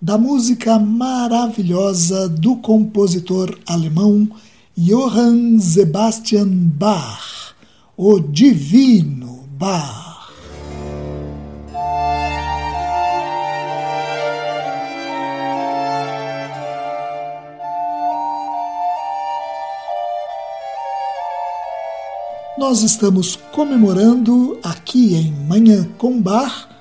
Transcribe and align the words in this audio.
da 0.00 0.18
música 0.18 0.78
maravilhosa 0.78 2.28
do 2.28 2.56
compositor 2.56 3.58
alemão 3.66 4.28
Johann 4.76 5.58
Sebastian 5.58 6.48
Bach, 6.48 7.54
o 7.96 8.20
Divino 8.20 9.48
Bach. 9.58 10.30
Nós 22.58 22.82
estamos 22.82 23.36
comemorando 23.52 24.58
aqui 24.62 25.14
em 25.14 25.32
Manhã 25.46 25.88
com 25.96 26.20
Bar 26.20 26.75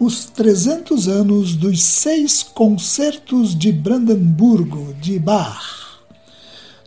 os 0.00 0.24
300 0.24 1.08
anos 1.08 1.54
dos 1.54 1.82
seis 1.82 2.42
concertos 2.42 3.54
de 3.54 3.70
Brandemburgo 3.70 4.94
de 4.98 5.18
Bach. 5.18 6.00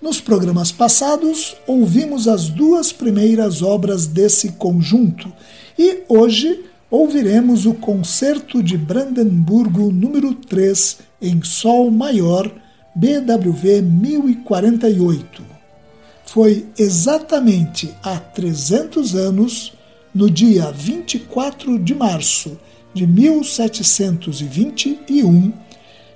Nos 0.02 0.20
programas 0.20 0.72
passados, 0.72 1.55
ouvimos 1.67 2.28
as 2.28 2.50
duas 2.50 2.92
primeiras 2.92 3.61
obras 3.61 4.08
desse 4.08 4.53
conjunto 4.53 5.31
e 5.78 6.00
hoje 6.09 6.66
ouviremos 6.89 7.67
o 7.67 7.75
Concerto 7.75 8.64
de 8.64 8.80
Brandemburgo 8.80 9.92
número 9.92 10.33
3 10.33 10.98
em 11.22 11.44
Sol 11.44 11.92
maior, 11.92 12.52
BWV 12.95 13.83
1048. 13.83 15.44
Foi 16.25 16.66
exatamente 16.80 17.94
há 18.02 18.17
300 18.17 19.16
anos, 19.16 19.72
no 20.16 20.31
dia 20.31 20.71
24 20.71 21.77
de 21.77 21.93
março 21.93 22.58
de 22.93 23.08
1721 23.08 25.54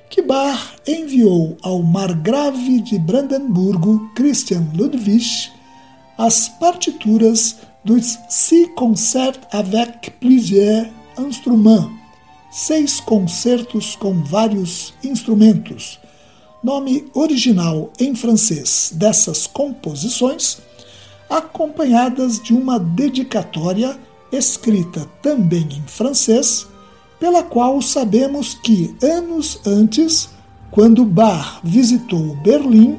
que 0.09 0.21
Bach 0.21 0.75
enviou 0.87 1.57
ao 1.61 1.83
margrave 1.83 2.81
de 2.81 2.97
Brandemburgo, 2.97 4.09
Christian 4.15 4.65
Ludwig, 4.73 5.51
as 6.17 6.47
partituras 6.47 7.57
dos 7.83 8.17
Six 8.29 8.69
Concerts 8.75 9.39
avec 9.51 10.11
plusieurs 10.19 10.87
instruments, 11.17 11.89
seis 12.51 12.99
concertos 12.99 13.95
com 13.95 14.23
vários 14.23 14.93
instrumentos. 15.03 15.99
Nome 16.63 17.05
original 17.13 17.91
em 17.99 18.15
francês 18.15 18.91
dessas 18.95 19.45
composições, 19.45 20.57
acompanhadas 21.29 22.41
de 22.41 22.53
uma 22.53 22.79
dedicatória 22.79 23.97
escrita 24.31 25.07
também 25.21 25.67
em 25.71 25.81
francês, 25.87 26.67
pela 27.19 27.43
qual 27.43 27.81
sabemos 27.81 28.53
que 28.53 28.95
anos 29.01 29.59
antes, 29.65 30.29
quando 30.71 31.03
Bach 31.03 31.59
visitou 31.63 32.35
Berlim, 32.37 32.97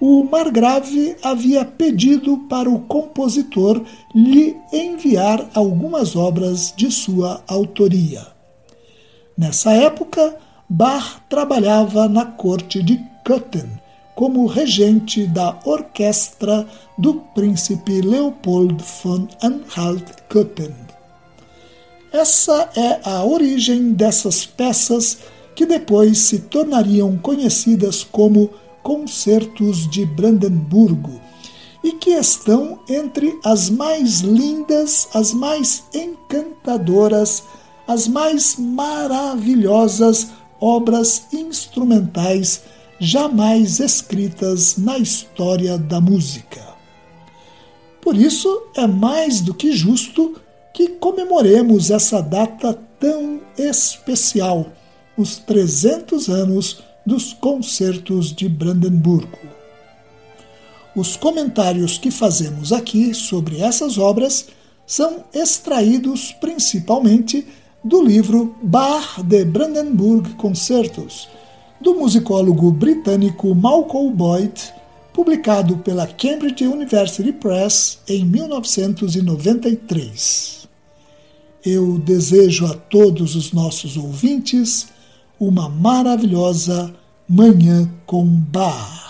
o 0.00 0.24
margrave 0.24 1.16
havia 1.22 1.64
pedido 1.64 2.38
para 2.48 2.68
o 2.68 2.80
compositor 2.80 3.82
lhe 4.14 4.56
enviar 4.72 5.48
algumas 5.54 6.16
obras 6.16 6.72
de 6.76 6.90
sua 6.90 7.42
autoria. 7.46 8.26
Nessa 9.36 9.72
época, 9.72 10.36
Bach 10.68 11.20
trabalhava 11.28 12.08
na 12.08 12.24
corte 12.24 12.82
de 12.82 12.98
Köthen 13.24 13.81
como 14.14 14.46
regente 14.46 15.26
da 15.26 15.58
orquestra 15.64 16.66
do 16.98 17.14
príncipe 17.34 18.00
Leopold 18.00 18.82
von 19.02 19.26
Anhalt-Köthen. 19.42 20.74
Essa 22.12 22.68
é 22.76 23.00
a 23.08 23.24
origem 23.24 23.92
dessas 23.92 24.44
peças 24.44 25.18
que 25.54 25.64
depois 25.64 26.18
se 26.18 26.40
tornariam 26.40 27.16
conhecidas 27.18 28.04
como 28.04 28.50
Concertos 28.82 29.88
de 29.88 30.04
Brandemburgo 30.04 31.20
e 31.82 31.92
que 31.92 32.10
estão 32.10 32.80
entre 32.88 33.38
as 33.44 33.70
mais 33.70 34.20
lindas, 34.20 35.08
as 35.14 35.32
mais 35.32 35.84
encantadoras, 35.94 37.44
as 37.86 38.06
mais 38.06 38.56
maravilhosas 38.56 40.28
obras 40.60 41.26
instrumentais 41.32 42.62
jamais 43.04 43.80
escritas 43.80 44.76
na 44.76 44.96
história 44.96 45.76
da 45.76 46.00
música. 46.00 46.60
Por 48.00 48.16
isso, 48.16 48.68
é 48.76 48.86
mais 48.86 49.40
do 49.40 49.52
que 49.52 49.72
justo 49.72 50.36
que 50.72 50.86
comemoremos 50.86 51.90
essa 51.90 52.22
data 52.22 52.78
tão 53.00 53.40
especial, 53.58 54.70
os 55.16 55.36
300 55.38 56.28
anos 56.28 56.80
dos 57.04 57.32
concertos 57.32 58.32
de 58.32 58.48
Brandemburgo. 58.48 59.48
Os 60.94 61.16
comentários 61.16 61.98
que 61.98 62.12
fazemos 62.12 62.72
aqui 62.72 63.12
sobre 63.14 63.60
essas 63.60 63.98
obras 63.98 64.46
são 64.86 65.24
extraídos 65.34 66.30
principalmente 66.40 67.44
do 67.82 68.00
livro 68.00 68.54
Bach 68.62 69.20
de 69.24 69.44
Brandenburg 69.44 70.34
Concertos, 70.34 71.28
do 71.82 71.96
musicólogo 71.96 72.70
britânico 72.70 73.52
Malcolm 73.54 74.14
Boyd, 74.14 74.72
publicado 75.12 75.76
pela 75.78 76.06
Cambridge 76.06 76.64
University 76.64 77.32
Press 77.32 77.98
em 78.08 78.24
1993. 78.24 80.68
Eu 81.64 81.98
desejo 81.98 82.66
a 82.66 82.74
todos 82.74 83.34
os 83.34 83.52
nossos 83.52 83.96
ouvintes 83.96 84.86
uma 85.38 85.68
maravilhosa 85.68 86.94
Manhã 87.28 87.90
com 88.06 88.24
Bar. 88.24 89.02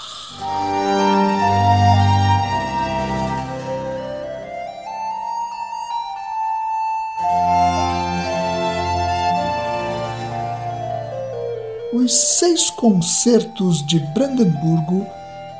Os 11.93 12.15
seis 12.15 12.71
concertos 12.71 13.87
de 13.87 14.01
Brandemburgo 14.15 15.07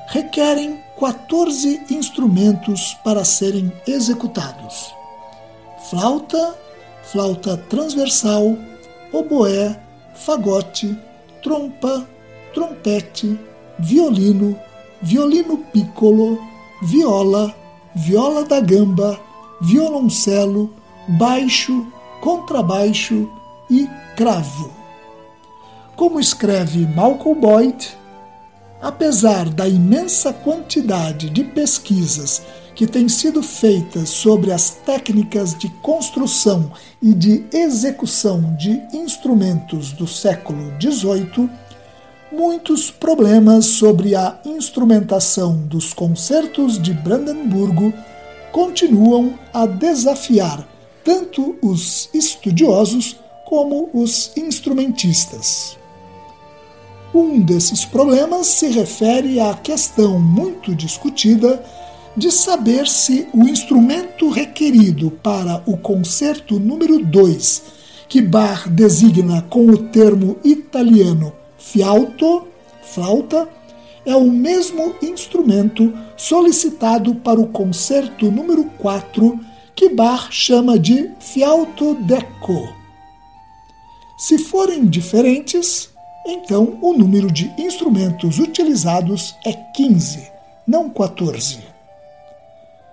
requerem 0.09 0.81
14 0.99 1.83
instrumentos 1.91 2.95
para 3.05 3.25
serem 3.25 3.71
executados: 3.87 4.95
flauta, 5.91 6.55
flauta 7.03 7.57
transversal, 7.57 8.57
oboé, 9.13 9.79
fagote, 10.15 10.97
trompa, 11.43 12.07
trompete, 12.55 13.39
violino, 13.79 14.59
violino 15.03 15.59
piccolo, 15.59 16.41
viola, 16.83 17.55
viola 17.95 18.45
da 18.45 18.61
gamba, 18.61 19.21
violoncelo, 19.61 20.75
baixo, 21.09 21.87
contrabaixo 22.21 23.29
e 23.71 23.87
cravo. 24.17 24.82
Como 26.03 26.19
escreve 26.19 26.85
Malcolm 26.85 27.41
Boyd, 27.41 27.97
apesar 28.81 29.49
da 29.49 29.69
imensa 29.69 30.33
quantidade 30.33 31.31
de 31.31 31.45
pesquisas 31.45 32.43
que 32.75 32.89
têm 32.89 33.09
sido 33.09 33.41
feitas 33.41 34.09
sobre 34.09 34.51
as 34.51 34.71
técnicas 34.71 35.57
de 35.57 35.69
construção 35.81 36.73
e 37.01 37.15
de 37.15 37.45
execução 37.53 38.57
de 38.57 38.83
instrumentos 38.93 39.93
do 39.93 40.09
século 40.09 40.75
XVIII, 40.81 41.49
muitos 42.33 42.91
problemas 42.91 43.67
sobre 43.67 44.17
a 44.17 44.41
instrumentação 44.45 45.57
dos 45.69 45.93
concertos 45.95 46.83
de 46.83 46.93
Brandemburgo 46.93 47.95
continuam 48.51 49.39
a 49.55 49.67
desafiar 49.67 50.67
tanto 51.05 51.57
os 51.63 52.11
estudiosos 52.13 53.21
como 53.47 53.89
os 53.95 54.37
instrumentistas. 54.37 55.81
Um 57.15 57.41
desses 57.41 57.85
problemas 57.85 58.47
se 58.47 58.69
refere 58.69 59.39
à 59.39 59.53
questão 59.55 60.19
muito 60.19 60.75
discutida 60.75 61.63
de 62.17 62.31
saber 62.31 62.89
se 62.89 63.29
o 63.35 63.47
instrumento 63.47 64.31
requerido 64.31 65.11
para 65.11 65.63
o 65.67 65.77
concerto 65.77 66.59
número 66.59 67.05
2, 67.05 67.63
que 68.09 68.23
Bach 68.23 68.67
designa 68.69 69.43
com 69.43 69.67
o 69.67 69.77
termo 69.77 70.39
italiano 70.43 71.33
fialto, 71.59 72.47
flauta, 72.83 73.49
é 74.05 74.17
o 74.17 74.31
mesmo 74.31 74.95
instrumento 75.03 75.93
solicitado 76.17 77.15
para 77.17 77.41
o 77.41 77.47
concerto 77.47 78.31
número 78.31 78.65
4, 78.79 79.39
que 79.75 79.91
Bach 79.91 80.29
chama 80.31 80.79
de 80.79 81.11
fialto 81.21 81.95
deco. 81.95 82.75
Se 84.19 84.39
forem 84.39 84.87
diferentes, 84.87 85.92
então 86.27 86.79
o 86.81 86.93
número 86.93 87.31
de 87.31 87.53
instrumentos 87.59 88.39
utilizados 88.39 89.35
é 89.45 89.53
15, 89.53 90.31
não 90.67 90.89
14. 90.89 91.59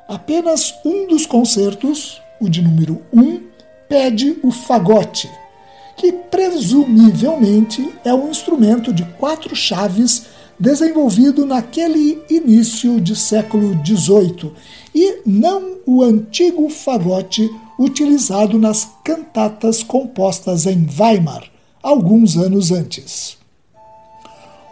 Apenas 0.08 0.74
um 0.84 1.08
dos 1.08 1.26
concertos, 1.26 2.22
o 2.40 2.50
de 2.50 2.62
número 2.62 3.02
1, 3.14 3.42
pede 3.88 4.40
o 4.42 4.52
fagote, 4.52 5.30
que 5.96 6.12
presumivelmente 6.12 7.94
é 8.04 8.14
um 8.14 8.30
instrumento 8.30 8.92
de 8.92 9.04
quatro 9.20 9.56
chaves 9.56 10.26
desenvolvido 10.60 11.46
naquele 11.46 12.22
início 12.30 13.00
de 13.00 13.16
século 13.16 13.80
XVIII 13.86 14.52
e 14.94 15.22
não 15.26 15.78
o 15.86 16.04
antigo 16.04 16.70
fagote 16.70 17.50
utilizado 17.78 18.58
nas 18.58 18.90
cantatas 19.04 19.84
compostas 19.84 20.66
em 20.66 20.88
Weimar 21.00 21.44
alguns 21.90 22.38
anos 22.38 22.72
antes. 22.72 23.36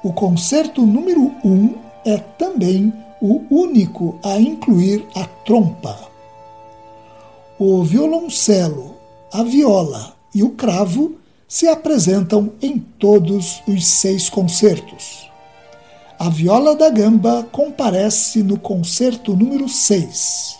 O 0.03 0.13
concerto 0.13 0.85
número 0.85 1.33
1 1.43 1.49
um 1.49 1.73
é 2.05 2.17
também 2.17 2.93
o 3.19 3.41
único 3.49 4.19
a 4.23 4.39
incluir 4.39 5.03
a 5.15 5.25
trompa. 5.25 5.97
O 7.57 7.83
violoncelo, 7.83 8.95
a 9.33 9.41
viola 9.41 10.15
e 10.33 10.43
o 10.43 10.51
cravo 10.51 11.15
se 11.47 11.67
apresentam 11.67 12.51
em 12.61 12.77
todos 12.77 13.63
os 13.67 13.87
seis 13.87 14.29
concertos. 14.29 15.27
A 16.19 16.29
viola 16.29 16.75
da 16.75 16.89
gamba 16.91 17.47
comparece 17.51 18.43
no 18.43 18.59
concerto 18.59 19.35
número 19.35 19.67
6. 19.67 20.55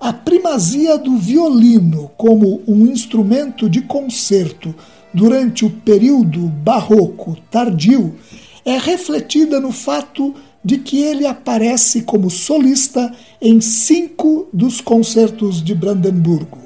A 0.00 0.12
primazia 0.12 0.96
do 0.96 1.18
violino 1.18 2.10
como 2.16 2.62
um 2.66 2.86
instrumento 2.86 3.68
de 3.68 3.82
concerto 3.82 4.74
durante 5.12 5.64
o 5.64 5.70
período 5.70 6.40
barroco 6.40 7.36
tardio 7.50 8.16
é 8.64 8.76
refletida 8.76 9.58
no 9.60 9.72
fato 9.72 10.34
de 10.64 10.78
que 10.78 11.02
ele 11.02 11.26
aparece 11.26 12.02
como 12.02 12.28
solista 12.28 13.12
em 13.40 13.60
cinco 13.60 14.48
dos 14.52 14.80
concertos 14.80 15.62
de 15.62 15.74
Brandemburgo. 15.74 16.58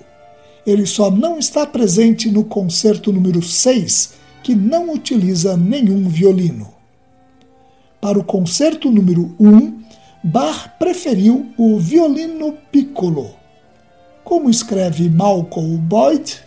Ele 0.67 0.87
só 0.87 1.11
não 1.11 1.39
está 1.39 1.67
presente 1.67 2.31
no 2.31 2.45
concerto 2.45 3.13
número 3.13 3.43
6, 3.43 4.15
que 4.43 4.55
não 4.55 4.93
utiliza 4.93 5.57
nenhum 5.57 6.09
violino. 6.09 6.73
Para 8.01 8.19
o 8.19 8.25
concerto 8.25 8.91
número 8.91 9.35
1, 9.39 9.83
Bach 10.25 10.71
preferiu 10.79 11.53
o 11.57 11.79
violino 11.79 12.55
piccolo. 12.71 13.31
Como 14.25 14.49
escreve 14.49 15.09
Malcolm 15.09 15.77
Boyd, 15.77 16.41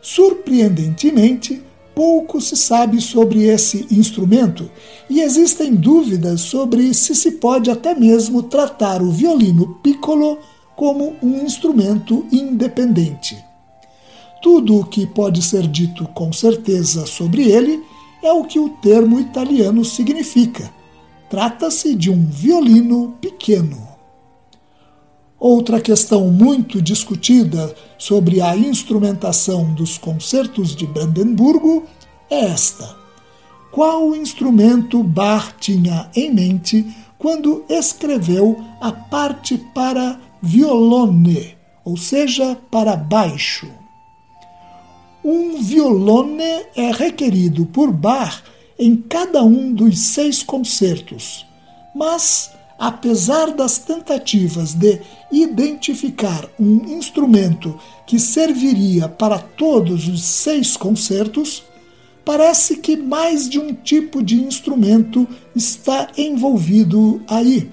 surpreendentemente, 0.00 1.62
pouco 1.94 2.40
se 2.40 2.56
sabe 2.56 3.00
sobre 3.00 3.44
esse 3.44 3.86
instrumento 3.90 4.70
e 5.10 5.20
existem 5.20 5.74
dúvidas 5.74 6.42
sobre 6.42 6.94
se 6.94 7.14
se 7.14 7.32
pode 7.32 7.70
até 7.70 7.92
mesmo 7.92 8.42
tratar 8.44 9.02
o 9.02 9.10
violino 9.10 9.74
piccolo 9.82 10.38
como 10.76 11.16
um 11.20 11.44
instrumento 11.44 12.24
independente. 12.30 13.36
Tudo 14.40 14.78
o 14.78 14.84
que 14.84 15.08
pode 15.08 15.42
ser 15.42 15.66
dito 15.66 16.06
com 16.14 16.32
certeza 16.32 17.04
sobre 17.04 17.50
ele 17.50 17.82
é 18.22 18.30
o 18.30 18.44
que 18.44 18.60
o 18.60 18.68
termo 18.68 19.18
italiano 19.18 19.84
significa. 19.84 20.72
Trata-se 21.28 21.96
de 21.96 22.10
um 22.10 22.24
violino 22.24 23.16
pequeno. 23.20 23.87
Outra 25.40 25.80
questão 25.80 26.28
muito 26.28 26.82
discutida 26.82 27.72
sobre 27.96 28.40
a 28.40 28.56
instrumentação 28.56 29.72
dos 29.72 29.96
concertos 29.96 30.74
de 30.74 30.84
Brandemburgo 30.84 31.84
é 32.28 32.46
esta: 32.46 32.96
qual 33.70 34.16
instrumento 34.16 35.00
Bach 35.02 35.54
tinha 35.60 36.10
em 36.16 36.34
mente 36.34 36.84
quando 37.16 37.64
escreveu 37.68 38.60
a 38.80 38.90
parte 38.90 39.58
para 39.72 40.18
violone, 40.42 41.56
ou 41.84 41.96
seja, 41.96 42.56
para 42.68 42.96
baixo? 42.96 43.68
Um 45.24 45.62
violone 45.62 46.66
é 46.74 46.90
requerido 46.90 47.64
por 47.66 47.92
Bach 47.92 48.42
em 48.76 48.96
cada 48.96 49.44
um 49.44 49.72
dos 49.72 49.98
seis 49.98 50.42
concertos, 50.42 51.46
mas, 51.94 52.50
apesar 52.78 53.52
das 53.52 53.78
tentativas 53.78 54.72
de 54.72 55.00
identificar 55.32 56.48
um 56.58 56.96
instrumento 56.96 57.78
que 58.06 58.18
serviria 58.18 59.08
para 59.08 59.38
todos 59.38 60.06
os 60.06 60.22
seis 60.22 60.76
concertos, 60.76 61.64
parece 62.24 62.76
que 62.76 62.96
mais 62.96 63.48
de 63.48 63.58
um 63.58 63.74
tipo 63.74 64.22
de 64.22 64.36
instrumento 64.36 65.26
está 65.56 66.08
envolvido 66.16 67.20
aí, 67.26 67.68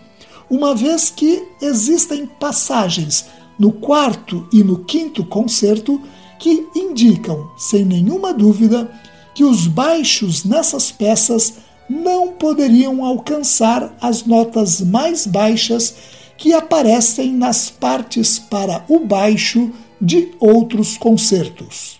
uma 0.49 0.73
vez 0.73 1.09
que 1.09 1.43
existem 1.61 2.25
passagens 2.25 3.25
no 3.59 3.71
quarto 3.71 4.47
e 4.51 4.63
no 4.63 4.83
quinto 4.85 5.23
concerto 5.25 6.01
que 6.39 6.67
indicam, 6.75 7.49
sem 7.57 7.85
nenhuma 7.85 8.33
dúvida, 8.33 8.91
que 9.33 9.43
os 9.43 9.67
baixos 9.67 10.43
nessas 10.43 10.91
peças 10.91 11.64
não 11.89 12.33
poderiam 12.33 13.03
alcançar 13.03 13.95
as 14.01 14.25
notas 14.25 14.81
mais 14.81 15.27
baixas 15.27 15.95
que 16.37 16.53
aparecem 16.53 17.33
nas 17.33 17.69
partes 17.69 18.39
para 18.39 18.83
o 18.89 18.99
baixo 18.99 19.71
de 20.01 20.31
outros 20.39 20.97
concertos. 20.97 21.99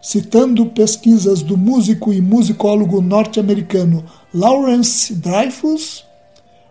Citando 0.00 0.66
pesquisas 0.66 1.42
do 1.42 1.56
músico 1.56 2.12
e 2.12 2.20
musicólogo 2.20 3.00
norte-americano 3.00 4.04
Lawrence 4.32 5.14
Dreyfus, 5.14 6.04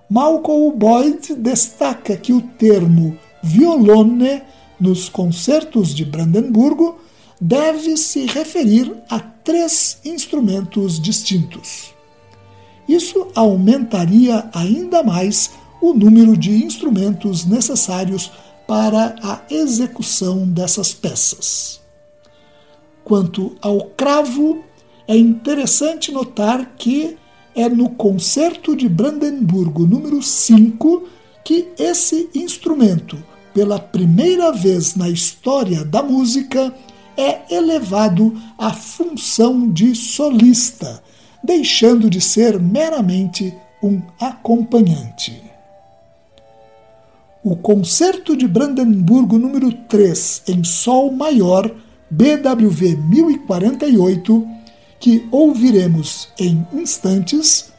Malcolm 0.09 0.75
Boyd 0.77 1.35
destaca 1.35 2.15
que 2.15 2.31
o 2.31 2.41
termo 2.41 3.17
violone 3.43 4.41
nos 4.79 5.09
concertos 5.09 5.93
de 5.93 6.05
Brandemburgo 6.05 6.97
deve 7.39 7.97
se 7.97 8.25
referir 8.25 8.95
a 9.09 9.19
três 9.19 9.99
instrumentos 10.05 10.99
distintos. 10.99 11.96
Isso 12.87 13.27
aumentaria 13.35 14.49
ainda 14.53 15.03
mais 15.03 15.51
o 15.81 15.93
número 15.93 16.37
de 16.37 16.63
instrumentos 16.63 17.45
necessários 17.45 18.31
para 18.67 19.15
a 19.21 19.41
execução 19.49 20.47
dessas 20.47 20.93
peças. 20.93 21.81
Quanto 23.03 23.55
ao 23.61 23.85
cravo, 23.91 24.63
é 25.07 25.15
interessante 25.15 26.11
notar 26.11 26.73
que 26.77 27.17
é 27.55 27.69
no 27.69 27.89
Concerto 27.89 28.75
de 28.75 28.87
Brandemburgo 28.89 29.85
número 29.85 30.21
5 30.21 31.07
que 31.43 31.69
esse 31.77 32.29
instrumento 32.35 33.17
pela 33.57 33.79
primeira 33.79 34.51
vez 34.51 34.93
na 34.93 35.09
história 35.09 35.83
da 35.83 36.03
música, 36.03 36.71
é 37.17 37.55
elevado 37.55 38.39
à 38.55 38.71
função 38.71 39.67
de 39.67 39.95
solista, 39.95 41.01
deixando 41.43 42.09
de 42.09 42.19
ser 42.19 42.59
meramente 42.59 43.53
um 43.81 44.01
acompanhante. 44.19 45.41
O 47.43 47.55
Concerto 47.55 48.35
de 48.35 48.47
Brandemburgo 48.47 49.37
número 49.37 49.71
3 49.71 50.43
em 50.47 50.63
Sol 50.63 51.11
maior, 51.11 51.73
BWV 52.09 52.95
1048, 52.95 54.47
que 54.99 55.25
ouviremos 55.31 56.29
em 56.39 56.65
instantes, 56.73 57.71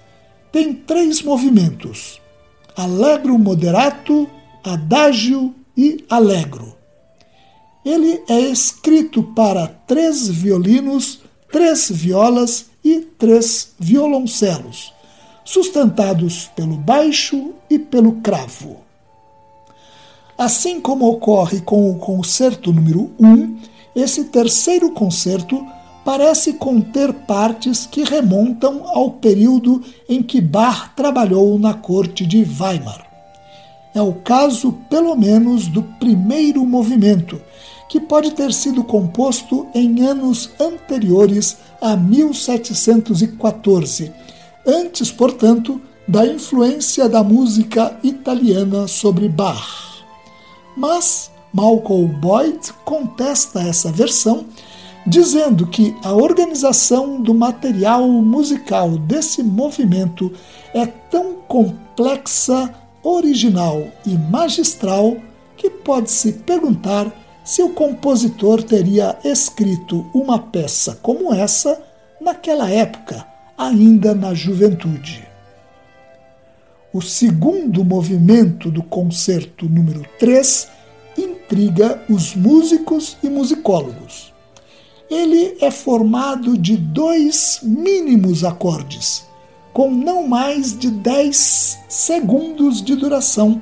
tem 0.50 0.72
três 0.72 1.22
movimentos: 1.22 2.20
Allegro 2.76 3.38
moderato, 3.38 4.28
Adagio 4.64 5.54
e 5.76 6.04
Allegro. 6.08 6.76
Ele 7.84 8.22
é 8.28 8.40
escrito 8.40 9.22
para 9.22 9.66
três 9.66 10.28
violinos, 10.28 11.20
três 11.50 11.90
violas 11.90 12.67
e 12.84 13.00
três 13.00 13.72
violoncelos, 13.78 14.92
sustentados 15.44 16.50
pelo 16.54 16.76
baixo 16.76 17.52
e 17.70 17.78
pelo 17.78 18.12
cravo. 18.20 18.78
Assim 20.36 20.80
como 20.80 21.08
ocorre 21.08 21.60
com 21.60 21.90
o 21.90 21.98
concerto 21.98 22.72
número 22.72 23.10
1, 23.18 23.56
esse 23.96 24.24
terceiro 24.24 24.92
concerto 24.92 25.66
parece 26.04 26.54
conter 26.54 27.12
partes 27.12 27.84
que 27.84 28.04
remontam 28.04 28.82
ao 28.86 29.10
período 29.10 29.82
em 30.08 30.22
que 30.22 30.40
Bach 30.40 30.92
trabalhou 30.94 31.58
na 31.58 31.74
corte 31.74 32.24
de 32.24 32.38
Weimar. 32.38 33.04
É 33.94 34.00
o 34.00 34.12
caso, 34.12 34.72
pelo 34.88 35.16
menos, 35.16 35.66
do 35.66 35.82
primeiro 35.82 36.64
movimento, 36.64 37.40
que 37.88 37.98
pode 37.98 38.32
ter 38.32 38.52
sido 38.52 38.84
composto 38.84 39.66
em 39.74 40.02
anos 40.02 40.50
anteriores 40.60 41.56
a 41.80 41.96
1714, 41.96 44.12
antes, 44.66 45.10
portanto, 45.10 45.80
da 46.06 46.26
influência 46.26 47.08
da 47.08 47.22
música 47.22 47.98
italiana 48.02 48.86
sobre 48.86 49.26
Bach. 49.28 50.04
Mas 50.76 51.30
Malcolm 51.52 52.08
Boyd 52.20 52.72
contesta 52.84 53.60
essa 53.60 53.90
versão, 53.90 54.44
dizendo 55.06 55.66
que 55.66 55.96
a 56.04 56.12
organização 56.12 57.20
do 57.20 57.32
material 57.32 58.06
musical 58.06 58.90
desse 58.90 59.42
movimento 59.42 60.30
é 60.74 60.84
tão 60.86 61.34
complexa, 61.48 62.74
original 63.02 63.88
e 64.04 64.10
magistral 64.30 65.16
que 65.56 65.70
pode-se 65.70 66.32
perguntar 66.32 67.10
se 67.48 67.62
o 67.62 67.70
compositor 67.70 68.62
teria 68.62 69.18
escrito 69.24 70.04
uma 70.12 70.38
peça 70.38 70.98
como 71.00 71.32
essa 71.32 71.80
naquela 72.20 72.68
época, 72.70 73.26
ainda 73.56 74.14
na 74.14 74.34
juventude. 74.34 75.26
O 76.92 77.00
segundo 77.00 77.82
movimento 77.82 78.70
do 78.70 78.82
concerto 78.82 79.66
número 79.66 80.04
3 80.18 80.68
intriga 81.16 82.02
os 82.10 82.34
músicos 82.34 83.16
e 83.22 83.30
musicólogos. 83.30 84.30
Ele 85.08 85.56
é 85.62 85.70
formado 85.70 86.54
de 86.54 86.76
dois 86.76 87.60
mínimos 87.62 88.44
acordes, 88.44 89.24
com 89.72 89.90
não 89.90 90.28
mais 90.28 90.78
de 90.78 90.90
10 90.90 91.78
segundos 91.88 92.82
de 92.82 92.94
duração. 92.94 93.58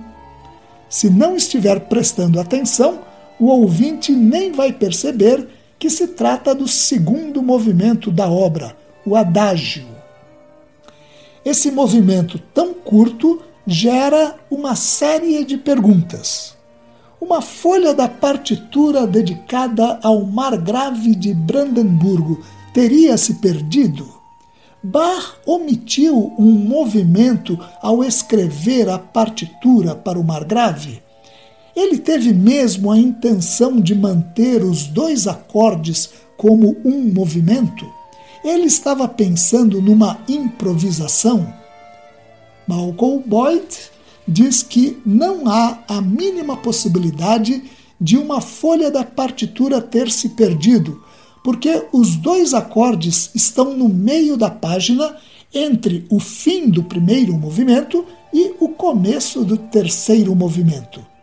Se 0.88 1.08
não 1.08 1.36
estiver 1.36 1.78
prestando 1.82 2.40
atenção, 2.40 3.05
o 3.38 3.46
ouvinte 3.46 4.12
nem 4.12 4.52
vai 4.52 4.72
perceber 4.72 5.48
que 5.78 5.90
se 5.90 6.08
trata 6.08 6.54
do 6.54 6.66
segundo 6.66 7.42
movimento 7.42 8.10
da 8.10 8.28
obra, 8.28 8.76
o 9.04 9.14
adágio. 9.14 9.86
Esse 11.44 11.70
movimento 11.70 12.38
tão 12.52 12.74
curto 12.74 13.42
gera 13.66 14.34
uma 14.50 14.74
série 14.74 15.44
de 15.44 15.56
perguntas. 15.56 16.54
Uma 17.20 17.40
folha 17.40 17.94
da 17.94 18.08
partitura 18.08 19.06
dedicada 19.06 19.98
ao 20.02 20.24
Margrave 20.24 21.14
de 21.14 21.32
Brandemburgo 21.32 22.44
teria 22.72 23.16
se 23.16 23.34
perdido? 23.34 24.16
Bach 24.82 25.36
omitiu 25.46 26.34
um 26.38 26.52
movimento 26.52 27.58
ao 27.80 28.04
escrever 28.04 28.88
a 28.88 28.98
partitura 28.98 29.94
para 29.94 30.18
o 30.18 30.24
Margrave? 30.24 31.02
Ele 31.76 31.98
teve 31.98 32.32
mesmo 32.32 32.90
a 32.90 32.98
intenção 32.98 33.78
de 33.78 33.94
manter 33.94 34.64
os 34.64 34.86
dois 34.86 35.26
acordes 35.26 36.08
como 36.34 36.74
um 36.82 37.12
movimento? 37.12 37.86
Ele 38.42 38.64
estava 38.64 39.06
pensando 39.06 39.82
numa 39.82 40.18
improvisação. 40.26 41.52
Malcolm 42.66 43.22
Boyd 43.26 43.66
diz 44.26 44.62
que 44.62 44.98
não 45.04 45.46
há 45.46 45.78
a 45.86 46.00
mínima 46.00 46.56
possibilidade 46.56 47.62
de 48.00 48.16
uma 48.16 48.40
folha 48.40 48.90
da 48.90 49.04
partitura 49.04 49.80
ter 49.80 50.10
se 50.10 50.30
perdido, 50.30 51.02
porque 51.44 51.86
os 51.92 52.16
dois 52.16 52.54
acordes 52.54 53.30
estão 53.34 53.74
no 53.76 53.88
meio 53.88 54.36
da 54.36 54.50
página 54.50 55.14
entre 55.52 56.06
o 56.10 56.18
fim 56.18 56.70
do 56.70 56.82
primeiro 56.82 57.34
movimento 57.34 58.04
e 58.32 58.54
o 58.58 58.70
começo 58.70 59.44
do 59.44 59.56
terceiro 59.56 60.34
movimento. 60.34 61.15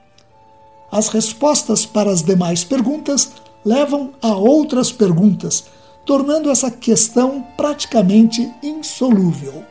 As 0.93 1.07
respostas 1.07 1.87
para 1.87 2.11
as 2.11 2.21
demais 2.21 2.63
perguntas 2.63 3.31
levam 3.65 4.11
a 4.21 4.35
outras 4.35 4.91
perguntas 4.91 5.63
tornando 6.05 6.51
essa 6.51 6.69
questão 6.69 7.43
praticamente 7.57 8.53
insolúvel. 8.61 9.63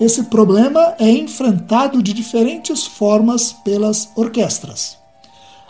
Esse 0.00 0.24
problema 0.24 0.96
é 0.98 1.08
enfrentado 1.08 2.02
de 2.02 2.12
diferentes 2.12 2.84
formas 2.88 3.52
pelas 3.52 4.08
orquestras. 4.16 4.96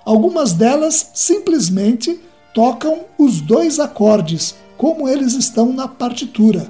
Algumas 0.07 0.55
delas 0.55 1.11
simplesmente 1.13 2.19
tocam 2.55 3.01
os 3.19 3.43
dois 3.43 3.79
acordes, 3.79 4.55
como 4.79 5.07
eles 5.07 5.35
estão 5.35 5.71
na 5.71 5.87
partitura, 5.87 6.67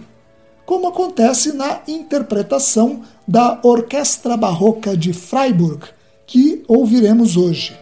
como 0.66 0.88
acontece 0.88 1.52
na 1.52 1.82
interpretação 1.86 3.02
da 3.28 3.60
Orquestra 3.62 4.36
Barroca 4.36 4.96
de 4.96 5.12
Freiburg, 5.12 5.86
que 6.30 6.62
ouviremos 6.68 7.36
hoje. 7.36 7.76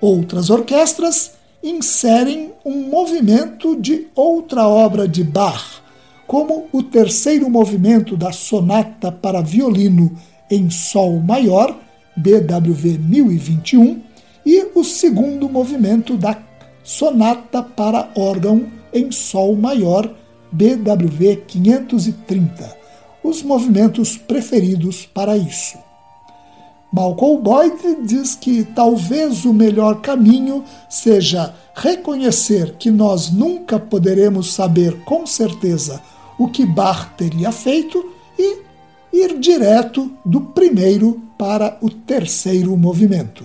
Outras 0.00 0.48
orquestras 0.48 1.32
inserem 1.60 2.52
um 2.64 2.84
movimento 2.84 3.74
de 3.74 4.06
outra 4.14 4.68
obra 4.68 5.08
de 5.08 5.24
Bach, 5.24 5.82
como 6.24 6.68
o 6.70 6.84
terceiro 6.84 7.50
movimento 7.50 8.16
da 8.16 8.30
Sonata 8.30 9.10
para 9.10 9.42
Violino 9.42 10.16
em 10.48 10.70
Sol 10.70 11.18
Maior, 11.18 11.76
BWV 12.16 12.96
1021, 12.96 14.02
e 14.46 14.68
o 14.72 14.84
segundo 14.84 15.48
movimento 15.48 16.16
da 16.16 16.40
Sonata 16.84 17.60
para 17.60 18.08
órgão 18.14 18.68
em 18.92 19.10
Sol 19.10 19.56
Maior, 19.56 20.14
BWV 20.52 21.42
530, 21.48 22.76
os 23.24 23.42
movimentos 23.42 24.16
preferidos 24.16 25.06
para 25.06 25.36
isso. 25.36 25.87
Malcolm 26.90 27.42
Boyd 27.42 27.98
diz 28.02 28.34
que 28.34 28.64
talvez 28.64 29.44
o 29.44 29.52
melhor 29.52 30.00
caminho 30.00 30.64
seja 30.88 31.54
reconhecer 31.74 32.76
que 32.78 32.90
nós 32.90 33.30
nunca 33.30 33.78
poderemos 33.78 34.54
saber 34.54 35.04
com 35.04 35.26
certeza 35.26 36.00
o 36.38 36.48
que 36.48 36.64
Bach 36.64 37.10
teria 37.16 37.52
feito 37.52 38.12
e 38.38 38.62
ir 39.12 39.38
direto 39.38 40.10
do 40.24 40.40
primeiro 40.40 41.20
para 41.36 41.76
o 41.82 41.90
terceiro 41.90 42.74
movimento. 42.76 43.44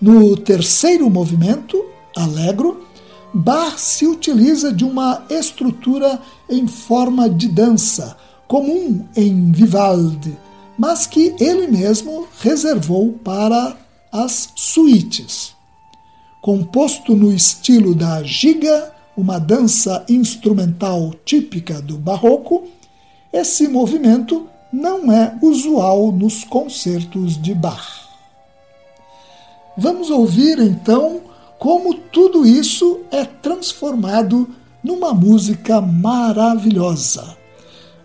No 0.00 0.36
terceiro 0.36 1.10
movimento, 1.10 1.84
Allegro, 2.16 2.86
Bach 3.34 3.78
se 3.78 4.06
utiliza 4.06 4.72
de 4.72 4.84
uma 4.84 5.26
estrutura 5.28 6.18
em 6.48 6.66
forma 6.66 7.28
de 7.28 7.46
dança, 7.46 8.16
comum 8.46 9.04
em 9.14 9.52
Vivaldi 9.52 10.47
mas 10.78 11.06
que 11.06 11.34
ele 11.40 11.66
mesmo 11.66 12.28
reservou 12.40 13.12
para 13.24 13.76
as 14.12 14.50
suítes. 14.54 15.54
Composto 16.40 17.16
no 17.16 17.32
estilo 17.32 17.94
da 17.94 18.22
giga, 18.22 18.94
uma 19.16 19.38
dança 19.38 20.04
instrumental 20.08 21.12
típica 21.24 21.82
do 21.82 21.98
barroco, 21.98 22.68
esse 23.32 23.66
movimento 23.66 24.48
não 24.72 25.10
é 25.10 25.36
usual 25.42 26.12
nos 26.12 26.44
concertos 26.44 27.40
de 27.40 27.54
Bach. 27.54 28.08
Vamos 29.76 30.10
ouvir 30.10 30.58
então 30.58 31.22
como 31.58 31.94
tudo 31.94 32.46
isso 32.46 33.00
é 33.10 33.24
transformado 33.24 34.48
numa 34.82 35.12
música 35.12 35.80
maravilhosa. 35.80 37.37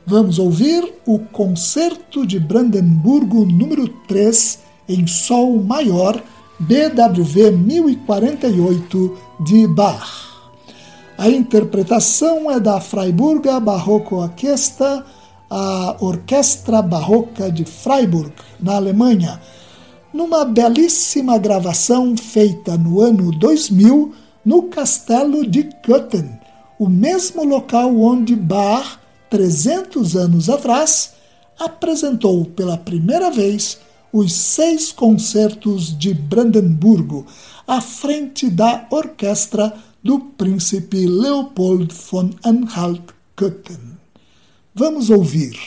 Vamos 0.06 0.38
ouvir 0.38 0.94
o 1.06 1.18
Concerto 1.18 2.28
de 2.28 2.38
Brandemburgo 2.38 3.46
número 3.46 3.88
3 4.06 4.60
em 4.90 5.08
Sol 5.08 5.64
maior, 5.64 6.22
BWV 6.60 7.52
1048 7.52 9.18
de 9.46 9.66
Bach. 9.66 10.06
A 11.18 11.30
interpretação 11.30 12.52
é 12.52 12.60
da 12.60 12.82
Freiburger 12.82 13.62
Barroco 13.62 14.18
Orquestra, 14.18 15.06
a 15.50 15.96
Orquestra 16.02 16.82
Barroca 16.82 17.50
de 17.50 17.64
Freiburg, 17.64 18.34
na 18.60 18.76
Alemanha, 18.76 19.40
numa 20.14 20.44
belíssima 20.44 21.38
gravação 21.38 22.18
feita 22.18 22.78
no 22.78 23.00
ano 23.00 23.32
2000 23.32 24.14
no 24.44 24.64
Castelo 24.64 25.50
de 25.50 25.70
Götten, 25.82 26.38
o 26.78 26.90
mesmo 26.90 27.46
local 27.46 27.98
onde 27.98 28.36
Bach 28.36 29.02
300 29.34 30.16
anos 30.16 30.48
atrás, 30.48 31.14
apresentou 31.60 32.46
pela 32.46 32.78
primeira 32.78 33.32
vez 33.32 33.80
os 34.12 34.32
seis 34.32 34.92
concertos 34.92 35.98
de 35.98 36.14
Brandemburgo 36.14 37.26
à 37.68 37.82
frente 37.82 38.48
da 38.48 38.86
orquestra 38.92 39.76
do 40.04 40.20
príncipe 40.20 41.08
Leopold 41.08 41.92
von 42.12 42.30
Anhalt-Köthen. 42.44 43.98
Vamos 44.76 45.10
ouvir. 45.10 45.58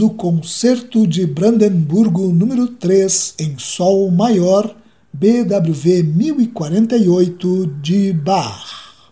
O 0.00 0.10
Concerto 0.10 1.06
de 1.06 1.26
Brandemburgo 1.26 2.32
número 2.32 2.68
3 2.68 3.34
em 3.38 3.58
Sol 3.58 4.10
Maior, 4.10 4.76
BWV 5.12 6.02
1048 6.02 7.66
de 7.82 8.12
Bach. 8.12 9.04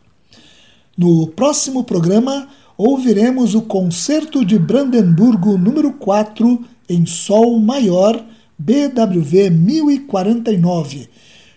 No 0.96 1.26
próximo 1.28 1.84
programa, 1.84 2.48
ouviremos 2.76 3.54
o 3.54 3.62
Concerto 3.62 4.44
de 4.44 4.58
Brandemburgo 4.58 5.56
número 5.56 5.92
4 5.92 6.64
em 6.88 7.04
Sol 7.06 7.58
Maior, 7.58 8.24
BWV 8.58 9.50
1049, 9.50 11.08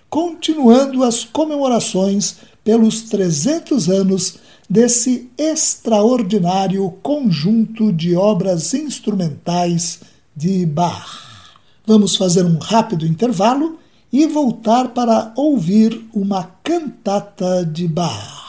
continuando 0.10 1.04
as 1.04 1.24
comemorações 1.24 2.38
pelos 2.63 3.04
300 3.04 3.89
anos 3.89 4.39
desse 4.69 5.32
extraordinário 5.38 6.89
conjunto 7.01 7.91
de 7.91 8.15
obras 8.15 8.73
instrumentais 8.73 10.01
de 10.36 10.65
Bach. 10.65 11.58
Vamos 11.86 12.15
fazer 12.15 12.45
um 12.45 12.60
rápido 12.60 13.08
intervalo 13.08 13.79
e 14.13 14.27
voltar 14.27 14.89
para 14.89 15.34
ouvir 15.36 16.08
uma 16.13 16.51
cantata 16.63 17.65
de 17.65 17.88
Bach. 17.88 18.39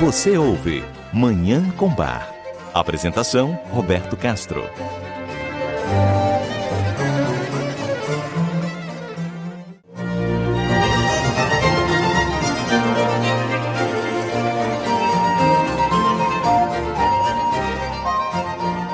Você 0.00 0.36
ouve 0.36 0.84
Manhã 1.12 1.70
com 1.76 1.88
Bar. 1.88 2.30
Apresentação: 2.74 3.58
Roberto 3.70 4.16
Castro. 4.16 4.62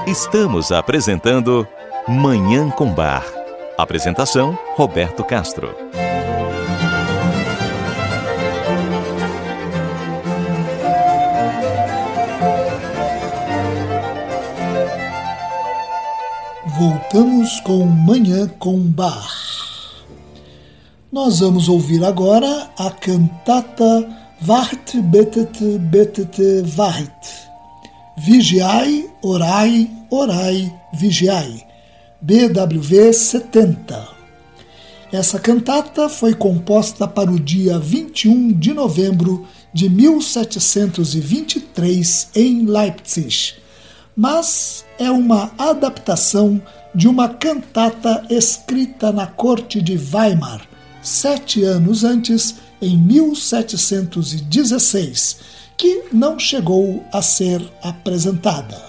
Estamos 0.09 0.73
apresentando 0.73 1.69
Manhã 2.09 2.71
com 2.71 2.91
Bar. 2.91 3.27
Apresentação: 3.77 4.59
Roberto 4.75 5.23
Castro. 5.23 5.69
Voltamos 16.79 17.61
com 17.61 17.85
Manhã 17.85 18.49
com 18.59 18.79
Bar. 18.79 19.29
Nós 21.13 21.41
vamos 21.41 21.69
ouvir 21.69 22.03
agora 22.03 22.71
a 22.79 22.91
cantata 22.91 24.09
Wart 24.47 24.97
betet 25.03 25.79
betet 25.79 26.65
wart 26.79 27.49
Vigiai, 28.17 29.09
orai, 29.23 29.98
orai, 30.11 30.75
vigiai. 30.93 31.65
BWV 32.21 33.13
70. 33.13 34.09
Essa 35.13 35.39
cantata 35.39 36.09
foi 36.09 36.35
composta 36.35 37.07
para 37.07 37.31
o 37.31 37.39
dia 37.39 37.79
21 37.79 38.53
de 38.53 38.75
novembro 38.75 39.47
de 39.73 39.89
1723 39.89 42.31
em 42.35 42.67
Leipzig, 42.67 43.55
mas 44.17 44.85
é 44.99 45.09
uma 45.11 45.53
adaptação 45.57 46.61
de 46.95 47.07
uma 47.07 47.29
cantata 47.29 48.25
escrita 48.29 49.13
na 49.13 49.27
corte 49.27 49.81
de 49.81 49.97
Weimar, 49.97 50.63
sete 51.01 51.63
anos 51.63 52.03
antes, 52.05 52.57
em 52.83 52.99
1716 52.99 55.59
que 55.79 56.03
não 56.13 56.39
chegou 56.39 57.03
a 57.13 57.23
ser 57.23 57.63
apresentada. 57.83 58.88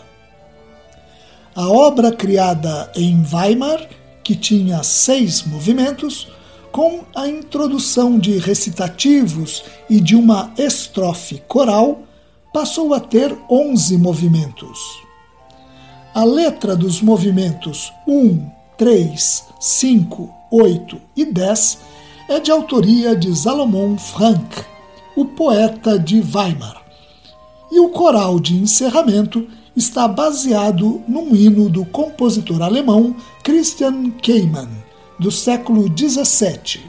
A 1.59 1.67
obra 1.67 2.09
criada 2.09 2.89
em 2.95 3.21
Weimar, 3.21 3.85
que 4.23 4.33
tinha 4.33 4.81
seis 4.81 5.43
movimentos, 5.43 6.29
com 6.71 7.01
a 7.13 7.27
introdução 7.27 8.17
de 8.17 8.37
recitativos 8.37 9.65
e 9.89 9.99
de 9.99 10.15
uma 10.15 10.53
estrofe 10.57 11.43
coral, 11.49 12.03
passou 12.53 12.93
a 12.93 12.99
ter 13.01 13.37
onze 13.49 13.97
movimentos. 13.97 14.79
A 16.15 16.23
letra 16.23 16.77
dos 16.77 17.01
movimentos 17.01 17.91
1, 18.07 18.49
3, 18.77 19.43
5, 19.59 20.33
8 20.49 21.01
e 21.13 21.25
10 21.25 21.77
é 22.29 22.39
de 22.39 22.51
autoria 22.51 23.17
de 23.17 23.35
Salomon 23.35 23.97
Frank, 23.97 24.63
o 25.13 25.25
poeta 25.25 25.99
de 25.99 26.21
Weimar 26.21 26.81
e 27.69 27.81
o 27.81 27.89
coral 27.89 28.39
de 28.39 28.55
encerramento 28.55 29.45
está 29.75 30.07
baseado 30.07 31.01
num 31.07 31.35
hino 31.35 31.69
do 31.69 31.85
compositor 31.85 32.61
alemão 32.61 33.15
Christian 33.43 34.11
Keimann, 34.11 34.69
do 35.19 35.31
século 35.31 35.85
XVII. 35.87 36.81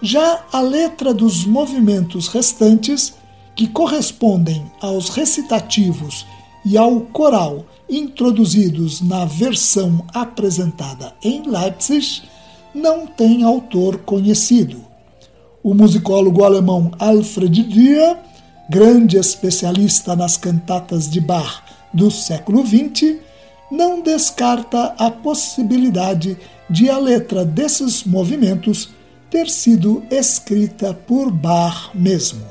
Já 0.00 0.44
a 0.52 0.60
letra 0.60 1.12
dos 1.12 1.44
movimentos 1.44 2.28
restantes, 2.28 3.14
que 3.56 3.66
correspondem 3.66 4.70
aos 4.80 5.08
recitativos 5.08 6.24
e 6.64 6.78
ao 6.78 7.00
coral 7.00 7.66
introduzidos 7.88 9.00
na 9.00 9.24
versão 9.24 10.04
apresentada 10.14 11.14
em 11.22 11.42
Leipzig, 11.48 12.22
não 12.74 13.06
tem 13.06 13.42
autor 13.42 13.98
conhecido. 13.98 14.84
O 15.62 15.74
musicólogo 15.74 16.44
alemão 16.44 16.92
Alfred 16.98 17.62
Dürer 17.64 18.16
grande 18.68 19.16
especialista 19.16 20.14
nas 20.14 20.36
cantatas 20.36 21.08
de 21.08 21.20
Bach 21.20 21.62
do 21.92 22.10
século 22.10 22.64
XX, 22.66 23.16
não 23.70 24.00
descarta 24.00 24.94
a 24.98 25.10
possibilidade 25.10 26.38
de 26.68 26.88
a 26.90 26.98
letra 26.98 27.44
desses 27.44 28.04
movimentos 28.04 28.90
ter 29.30 29.48
sido 29.48 30.02
escrita 30.10 30.94
por 30.94 31.30
Bach 31.30 31.90
mesmo. 31.94 32.46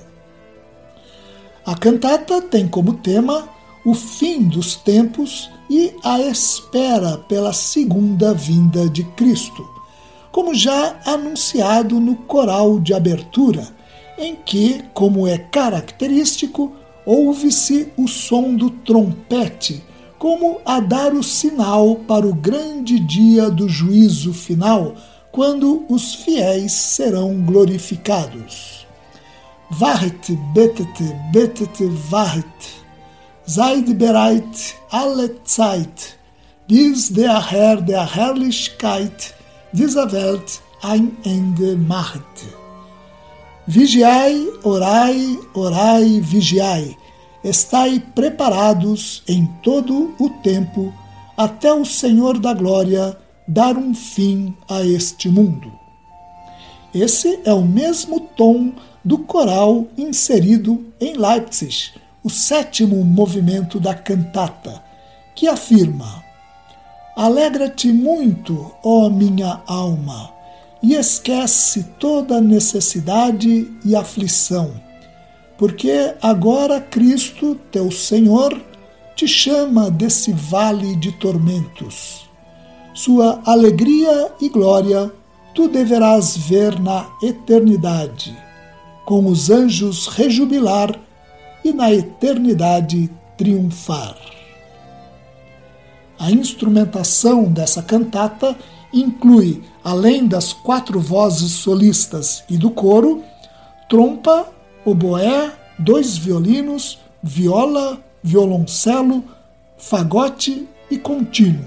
A 1.66 1.76
cantata 1.76 2.42
tem 2.42 2.68
como 2.68 2.94
tema 2.94 3.50
o 3.86 3.94
fim 3.94 4.44
dos 4.44 4.76
tempos 4.76 5.50
e 5.70 5.94
a 6.04 6.20
espera 6.22 7.18
pela 7.18 7.52
segunda 7.52 8.34
vinda 8.34 8.90
de 8.90 9.04
Cristo, 9.04 9.68
como 10.32 10.54
já 10.54 11.00
anunciado 11.06 12.00
no 12.00 12.16
coral 12.16 12.80
de 12.80 12.94
abertura 12.94 13.68
em 14.18 14.36
que, 14.36 14.84
como 14.94 15.28
é 15.28 15.38
característico, 15.38 16.74
ouve-se 17.08 17.88
o 17.96 18.06
som 18.06 18.54
do 18.54 18.70
trompete, 18.70 19.82
como 20.20 20.60
a 20.66 20.82
dar 20.82 21.14
o 21.14 21.24
sinal 21.24 21.96
para 21.96 22.28
o 22.28 22.34
grande 22.34 23.00
dia 23.00 23.50
do 23.50 23.70
juízo 23.70 24.34
final, 24.34 24.94
quando 25.32 25.86
os 25.88 26.16
fiéis 26.16 26.74
serão 26.74 27.42
glorificados. 27.44 28.86
Wacht, 29.80 30.38
betet, 30.54 31.00
betet, 31.32 31.80
wacht. 32.12 32.84
Seid 33.46 33.94
bereit 33.94 34.76
alle 34.92 35.30
Zeit, 35.46 36.18
bis 36.68 37.10
der 37.10 37.40
Herr 37.50 37.82
der 37.82 38.06
Herrlichkeit 38.14 39.34
dieser 39.72 40.12
Welt 40.12 40.62
ein 40.82 41.16
Ende 41.24 41.78
macht. 41.78 42.67
Vigiai, 43.70 44.50
orai, 44.64 45.38
orai, 45.54 46.22
vigiai. 46.22 46.96
Estai 47.44 48.00
preparados 48.16 49.22
em 49.28 49.46
todo 49.62 50.16
o 50.18 50.30
tempo, 50.42 50.94
até 51.36 51.74
o 51.74 51.84
Senhor 51.84 52.40
da 52.40 52.54
Glória 52.54 53.18
dar 53.46 53.76
um 53.76 53.94
fim 53.94 54.56
a 54.70 54.86
este 54.86 55.28
mundo. 55.28 55.70
Esse 56.96 57.42
é 57.44 57.52
o 57.52 57.62
mesmo 57.62 58.22
tom 58.22 58.72
do 59.04 59.18
coral 59.18 59.86
inserido 59.98 60.86
em 61.02 61.18
Leipzig, 61.18 61.92
o 62.24 62.30
sétimo 62.30 63.04
movimento 63.04 63.82
da 63.82 63.94
cantata, 63.94 64.82
que 65.36 65.46
afirma: 65.46 66.24
Alegra-te 67.18 67.92
muito, 67.92 68.74
ó 68.82 69.10
minha 69.10 69.62
alma 69.68 70.37
e 70.82 70.94
esquece 70.94 71.84
toda 72.00 72.40
necessidade 72.40 73.72
e 73.84 73.96
aflição, 73.96 74.74
porque 75.58 76.14
agora 76.22 76.80
Cristo, 76.80 77.56
teu 77.72 77.92
Senhor, 77.92 78.60
te 79.16 79.28
chama 79.28 79.90
desse 79.90 80.32
vale 80.32 80.96
de 80.96 81.12
tormentos. 81.14 82.28
Sua 82.94 83.42
alegria 83.46 84.32
e 84.40 84.50
glória 84.50 85.12
tu 85.54 85.68
deverás 85.68 86.38
ver 86.38 86.80
na 86.80 87.10
eternidade, 87.24 88.38
com 89.06 89.26
os 89.26 89.50
anjos 89.50 90.08
rejubilar 90.08 91.00
e 91.64 91.74
na 91.74 91.92
eternidade 91.92 93.10
triunfar. 93.36 94.16
A 96.20 96.32
instrumentação 96.32 97.46
dessa 97.46 97.82
cantata 97.82 98.56
inclui 98.94 99.62
além 99.84 100.28
das 100.28 100.54
quatro 100.54 101.00
vozes 101.00 101.52
solistas 101.52 102.44
e 102.50 102.58
do 102.58 102.72
coro, 102.72 103.24
trompa, 103.90 104.48
oboé, 104.86 105.52
dois 105.78 106.18
violinos, 106.18 107.00
viola, 107.22 108.00
violoncelo, 108.24 109.24
fagote 109.78 110.68
e 110.90 110.98
contínuo. 110.98 111.66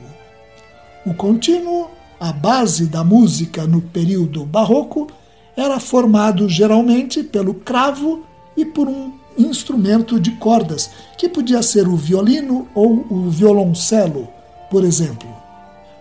O 1.07 1.15
contínuo, 1.15 1.91
a 2.19 2.33
base 2.33 2.87
da 2.87 3.03
música 3.03 3.67
no 3.67 3.81
período 3.81 4.45
barroco, 4.45 5.09
era 5.57 5.81
formado 5.81 6.49
geralmente 6.49 7.23
pelo 7.23 7.55
cravo 7.55 8.25
e 8.57 8.65
por 8.65 8.89
um 8.89 9.13
instrumento 9.39 10.21
de 10.21 10.33
cordas, 10.33 10.91
que 11.17 11.29
podia 11.29 11.63
ser 11.63 11.89
o 11.89 11.97
violino 11.97 12.69
ou 12.75 13.07
o 13.09 13.31
violoncelo, 13.31 14.29
por 14.71 14.85
exemplo. 14.85 15.40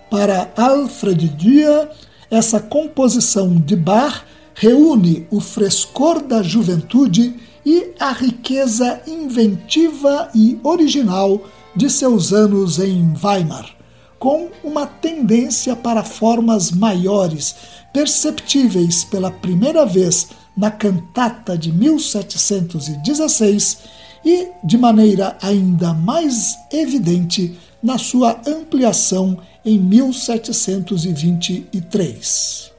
Para 0.09 0.51
Alfred 0.57 1.29
Dürer, 1.29 1.89
essa 2.31 2.59
composição 2.59 3.55
de 3.55 3.75
Bach 3.75 4.23
reúne 4.55 5.27
o 5.29 5.39
frescor 5.39 6.19
da 6.21 6.41
juventude 6.41 7.35
e 7.65 7.91
a 7.99 8.11
riqueza 8.11 9.01
inventiva 9.07 10.29
e 10.33 10.57
original 10.63 11.43
de 11.75 11.89
seus 11.89 12.31
anos 12.33 12.79
em 12.79 13.13
Weimar, 13.23 13.69
com 14.17 14.49
uma 14.63 14.87
tendência 14.87 15.75
para 15.75 16.03
formas 16.03 16.71
maiores, 16.71 17.55
perceptíveis 17.93 19.03
pela 19.03 19.29
primeira 19.29 19.85
vez 19.85 20.29
na 20.57 20.71
cantata 20.71 21.55
de 21.57 21.71
1716 21.71 23.77
e 24.25 24.47
de 24.63 24.77
maneira 24.77 25.37
ainda 25.41 25.93
mais 25.93 26.57
evidente 26.71 27.57
na 27.81 27.97
sua 27.97 28.39
ampliação 28.45 29.37
em 29.65 29.79
1723. 29.79 32.71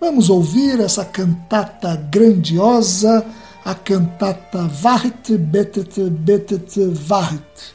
Vamos 0.00 0.30
ouvir 0.30 0.80
essa 0.80 1.04
cantata 1.04 1.96
grandiosa, 2.10 3.24
a 3.64 3.74
cantata 3.74 4.70
Wacht, 4.82 5.36
betet, 5.36 6.00
betet, 6.10 6.74
wacht. 7.08 7.74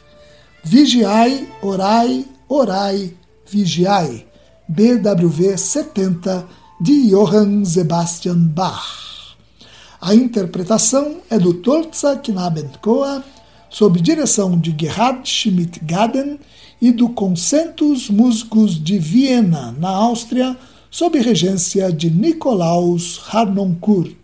Vigiai, 0.64 1.48
orai, 1.62 2.26
orai, 2.48 3.14
vigiai. 3.46 4.26
BWV 4.68 5.56
70 5.56 6.44
de 6.80 7.10
Johann 7.10 7.64
Sebastian 7.64 8.48
Bach. 8.48 9.36
A 10.00 10.12
interpretação 10.12 11.18
é 11.30 11.38
do 11.38 11.54
Tolza 11.54 12.16
Knabenchor, 12.16 13.22
sob 13.70 14.00
direção 14.00 14.58
de 14.58 14.74
Gerhard 14.76 15.28
Schmidt-Gaden 15.28 16.40
e 16.80 16.92
do 16.92 17.08
Concentus 17.08 18.08
Músicos 18.10 18.82
de 18.82 18.98
Viena, 18.98 19.74
na 19.78 19.88
Áustria, 19.88 20.56
sob 20.90 21.18
regência 21.18 21.92
de 21.92 22.10
Nikolaus 22.10 23.20
Harnoncourt. 23.30 24.16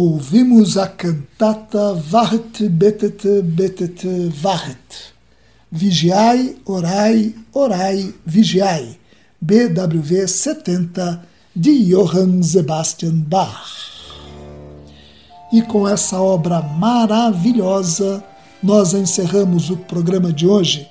Ouvimos 0.00 0.78
a 0.78 0.86
cantata 0.86 1.94
Wacht 2.10 2.68
betet 2.70 3.22
betet 3.42 4.02
wacht. 4.42 5.12
Vigiai, 5.70 6.56
orai, 6.64 7.34
orai, 7.52 8.14
vigiai. 8.24 8.98
BWV 9.40 10.26
70 10.26 11.20
de 11.54 11.90
Johann 11.90 12.42
Sebastian 12.42 13.24
Bach. 13.26 13.78
E 15.52 15.60
com 15.62 15.86
essa 15.86 16.18
obra 16.18 16.62
maravilhosa, 16.62 18.24
nós 18.62 18.94
encerramos 18.94 19.68
o 19.68 19.76
programa 19.76 20.32
de 20.32 20.46
hoje 20.46 20.88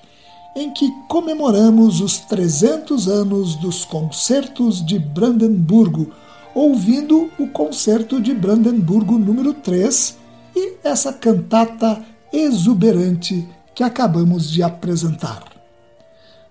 em 0.56 0.72
que 0.72 0.88
comemoramos 1.08 2.02
os 2.02 2.18
300 2.20 3.08
anos 3.08 3.56
dos 3.56 3.86
concertos 3.86 4.86
de 4.86 5.00
Brandemburgo, 5.00 6.12
ouvindo 6.54 7.30
o 7.38 7.48
concerto 7.48 8.22
de 8.22 8.34
Brandemburgo 8.34 9.18
número 9.18 9.54
3 9.54 10.18
e 10.56 10.74
essa 10.84 11.14
cantata 11.14 12.04
exuberante 12.32 13.48
que 13.74 13.84
acabamos 13.84 14.50
de 14.50 14.62
apresentar. 14.62 15.44